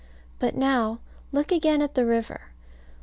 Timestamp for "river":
2.07-2.53